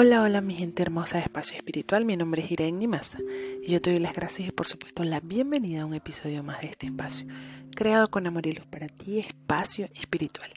Hola, 0.00 0.22
hola 0.22 0.40
mi 0.40 0.54
gente 0.54 0.80
hermosa 0.80 1.16
de 1.16 1.24
Espacio 1.24 1.56
Espiritual, 1.56 2.04
mi 2.04 2.16
nombre 2.16 2.40
es 2.44 2.52
Irene 2.52 2.78
Nimasa 2.78 3.18
y 3.64 3.72
yo 3.72 3.80
te 3.80 3.90
doy 3.90 3.98
las 3.98 4.14
gracias 4.14 4.48
y 4.48 4.52
por 4.52 4.64
supuesto 4.64 5.02
la 5.02 5.18
bienvenida 5.18 5.82
a 5.82 5.86
un 5.86 5.92
episodio 5.92 6.44
más 6.44 6.60
de 6.60 6.68
este 6.68 6.86
espacio, 6.86 7.26
creado 7.74 8.08
con 8.08 8.24
amor 8.24 8.46
y 8.46 8.52
luz 8.52 8.64
para 8.66 8.86
ti, 8.86 9.18
Espacio 9.18 9.88
Espiritual. 9.96 10.52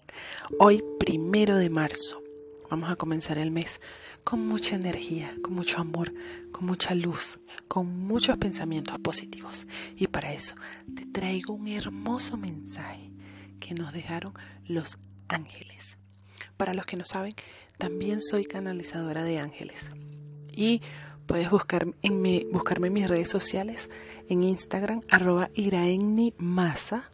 Hoy, 0.59 0.83
primero 0.99 1.55
de 1.55 1.71
marzo, 1.71 2.21
vamos 2.69 2.91
a 2.91 2.97
comenzar 2.97 3.39
el 3.39 3.49
mes 3.49 3.81
con 4.23 4.45
mucha 4.47 4.75
energía, 4.75 5.33
con 5.41 5.55
mucho 5.55 5.81
amor, 5.81 6.13
con 6.51 6.65
mucha 6.65 6.93
luz, 6.93 7.39
con 7.67 7.87
muchos 7.97 8.37
pensamientos 8.37 8.99
positivos 8.99 9.65
y 9.95 10.05
para 10.05 10.33
eso 10.33 10.53
te 10.95 11.07
traigo 11.07 11.55
un 11.55 11.67
hermoso 11.67 12.37
mensaje 12.37 13.11
que 13.59 13.73
nos 13.73 13.91
dejaron 13.91 14.35
los 14.67 14.99
ángeles. 15.29 15.97
Para 16.57 16.75
los 16.75 16.85
que 16.85 16.95
no 16.95 17.05
saben, 17.05 17.33
también 17.81 18.21
soy 18.21 18.45
canalizadora 18.45 19.23
de 19.23 19.39
ángeles. 19.39 19.91
Y 20.51 20.83
puedes 21.25 21.49
buscar 21.49 21.87
en 22.03 22.51
buscarme 22.51 22.87
en 22.89 22.93
mis 22.93 23.09
redes 23.09 23.27
sociales, 23.27 23.89
en 24.29 24.43
Instagram, 24.43 25.01
arroba 25.09 25.49
Masa, 26.37 27.09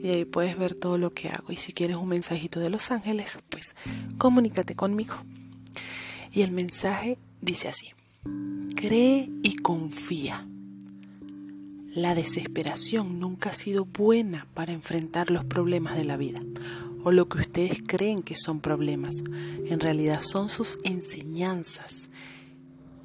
y 0.00 0.08
ahí 0.08 0.24
puedes 0.24 0.56
ver 0.56 0.76
todo 0.76 0.96
lo 0.96 1.12
que 1.12 1.30
hago. 1.30 1.50
Y 1.50 1.56
si 1.56 1.72
quieres 1.72 1.96
un 1.96 2.06
mensajito 2.06 2.60
de 2.60 2.70
los 2.70 2.92
ángeles, 2.92 3.40
pues 3.48 3.74
comunícate 4.16 4.76
conmigo. 4.76 5.16
Y 6.30 6.42
el 6.42 6.52
mensaje 6.52 7.18
dice 7.40 7.66
así, 7.66 7.88
cree 8.76 9.28
y 9.42 9.56
confía. 9.56 10.46
La 11.92 12.14
desesperación 12.14 13.18
nunca 13.18 13.50
ha 13.50 13.54
sido 13.54 13.86
buena 13.86 14.46
para 14.54 14.70
enfrentar 14.70 15.32
los 15.32 15.44
problemas 15.44 15.96
de 15.96 16.04
la 16.04 16.16
vida 16.16 16.40
o 17.06 17.12
lo 17.12 17.28
que 17.28 17.38
ustedes 17.38 17.84
creen 17.86 18.24
que 18.24 18.34
son 18.34 18.58
problemas. 18.58 19.22
En 19.64 19.78
realidad 19.78 20.20
son 20.20 20.48
sus 20.48 20.80
enseñanzas. 20.82 22.10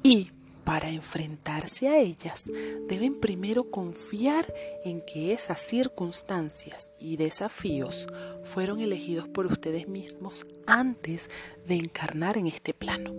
Y 0.02 0.32
para 0.64 0.90
enfrentarse 0.90 1.86
a 1.86 2.00
ellas, 2.00 2.42
deben 2.88 3.20
primero 3.20 3.70
confiar 3.70 4.52
en 4.84 5.02
que 5.02 5.32
esas 5.32 5.60
circunstancias 5.60 6.90
y 6.98 7.16
desafíos 7.16 8.08
fueron 8.42 8.80
elegidos 8.80 9.28
por 9.28 9.46
ustedes 9.46 9.86
mismos 9.86 10.46
antes 10.66 11.30
de 11.68 11.76
encarnar 11.76 12.36
en 12.36 12.48
este 12.48 12.74
plano. 12.74 13.12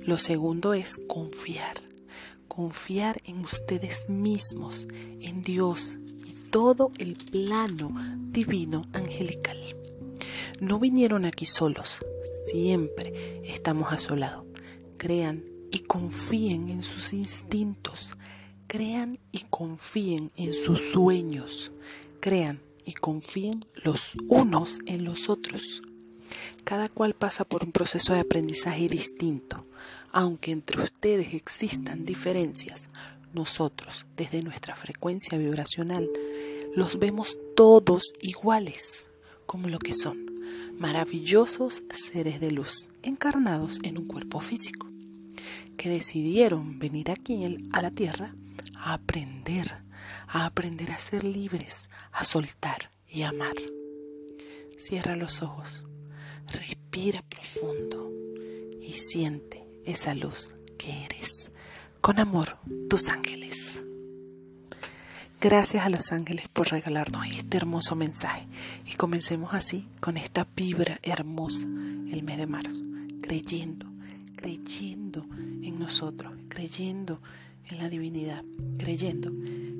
Lo 0.00 0.16
segundo 0.16 0.72
es 0.72 0.96
confiar, 1.06 1.76
confiar 2.48 3.20
en 3.24 3.40
ustedes 3.40 4.08
mismos, 4.08 4.88
en 5.20 5.42
Dios 5.42 5.98
y 6.24 6.32
todo 6.50 6.92
el 6.96 7.14
plano 7.14 7.92
divino 8.30 8.86
angelical. 8.94 9.58
No 10.60 10.80
vinieron 10.80 11.24
aquí 11.24 11.46
solos, 11.46 12.00
siempre 12.46 13.42
estamos 13.44 13.92
a 13.92 13.98
su 13.98 14.16
lado. 14.16 14.44
Crean 14.96 15.44
y 15.70 15.80
confíen 15.80 16.68
en 16.68 16.82
sus 16.82 17.12
instintos, 17.12 18.16
crean 18.66 19.20
y 19.30 19.44
confíen 19.50 20.32
en 20.34 20.54
sus 20.54 20.82
sueños, 20.82 21.70
crean 22.18 22.60
y 22.84 22.94
confíen 22.94 23.66
los 23.84 24.16
unos 24.26 24.80
en 24.86 25.04
los 25.04 25.28
otros. 25.28 25.80
Cada 26.64 26.88
cual 26.88 27.14
pasa 27.14 27.44
por 27.44 27.62
un 27.62 27.70
proceso 27.70 28.14
de 28.14 28.20
aprendizaje 28.20 28.88
distinto. 28.88 29.64
Aunque 30.10 30.50
entre 30.50 30.82
ustedes 30.82 31.34
existan 31.34 32.04
diferencias, 32.04 32.88
nosotros, 33.32 34.06
desde 34.16 34.42
nuestra 34.42 34.74
frecuencia 34.74 35.38
vibracional, 35.38 36.10
los 36.74 36.98
vemos 36.98 37.38
todos 37.54 38.12
iguales, 38.20 39.06
como 39.46 39.68
lo 39.68 39.78
que 39.78 39.94
son 39.94 40.27
maravillosos 40.78 41.82
seres 41.90 42.40
de 42.40 42.50
luz 42.52 42.90
encarnados 43.02 43.80
en 43.82 43.98
un 43.98 44.06
cuerpo 44.06 44.40
físico, 44.40 44.88
que 45.76 45.88
decidieron 45.88 46.78
venir 46.78 47.10
aquí 47.10 47.44
a 47.72 47.82
la 47.82 47.90
tierra 47.90 48.34
a 48.76 48.94
aprender, 48.94 49.82
a 50.28 50.46
aprender 50.46 50.90
a 50.92 50.98
ser 50.98 51.24
libres, 51.24 51.88
a 52.12 52.24
soltar 52.24 52.90
y 53.08 53.22
amar. 53.22 53.56
Cierra 54.78 55.16
los 55.16 55.42
ojos, 55.42 55.84
respira 56.46 57.22
profundo 57.28 58.12
y 58.80 58.92
siente 58.92 59.66
esa 59.84 60.14
luz 60.14 60.52
que 60.78 61.04
eres. 61.04 61.50
Con 62.00 62.20
amor, 62.20 62.58
tus 62.88 63.08
ángeles. 63.08 63.47
Gracias 65.40 65.86
a 65.86 65.88
los 65.88 66.10
ángeles 66.10 66.48
por 66.48 66.68
regalarnos 66.68 67.24
este 67.28 67.58
hermoso 67.58 67.94
mensaje 67.94 68.48
y 68.84 68.94
comencemos 68.96 69.54
así 69.54 69.86
con 70.00 70.16
esta 70.16 70.48
vibra 70.56 70.98
hermosa 71.04 71.64
el 72.10 72.24
mes 72.24 72.38
de 72.38 72.46
marzo, 72.48 72.82
creyendo, 73.22 73.86
creyendo 74.34 75.24
en 75.62 75.78
nosotros, 75.78 76.32
creyendo 76.48 77.22
en 77.68 77.78
la 77.78 77.88
divinidad, 77.88 78.42
creyendo 78.78 79.30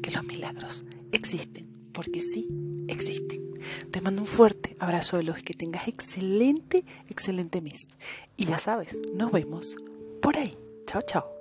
que 0.01 0.13
los 0.13 0.23
milagros 0.23 0.85
existen, 1.11 1.67
porque 1.93 2.21
sí 2.21 2.47
existen. 2.87 3.43
Te 3.91 4.01
mando 4.01 4.23
un 4.23 4.29
fuerte 4.29 4.77
abrazo 4.79 5.17
de 5.17 5.25
luz, 5.25 5.43
que 5.43 5.55
tengas 5.55 5.89
excelente, 5.89 6.85
excelente 7.09 7.61
mes. 7.61 7.89
Y 8.37 8.45
ya 8.45 8.59
sabes, 8.59 8.97
nos 9.13 9.33
vemos 9.33 9.75
por 10.23 10.37
ahí. 10.37 10.57
Chao, 10.87 11.03
chao. 11.03 11.38